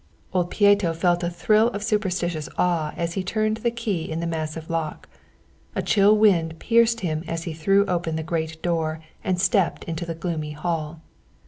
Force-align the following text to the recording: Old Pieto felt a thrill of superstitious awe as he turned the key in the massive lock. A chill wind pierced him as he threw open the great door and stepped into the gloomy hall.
Old 0.33 0.49
Pieto 0.49 0.93
felt 0.93 1.21
a 1.21 1.29
thrill 1.29 1.67
of 1.67 1.83
superstitious 1.83 2.49
awe 2.57 2.91
as 2.97 3.13
he 3.13 3.23
turned 3.23 3.57
the 3.57 3.69
key 3.69 4.09
in 4.11 4.19
the 4.19 4.25
massive 4.25 4.67
lock. 4.67 5.07
A 5.75 5.83
chill 5.83 6.17
wind 6.17 6.57
pierced 6.57 7.01
him 7.01 7.23
as 7.27 7.43
he 7.43 7.53
threw 7.53 7.85
open 7.85 8.15
the 8.15 8.23
great 8.23 8.59
door 8.63 8.99
and 9.23 9.39
stepped 9.39 9.83
into 9.83 10.07
the 10.07 10.15
gloomy 10.15 10.53
hall. 10.53 11.01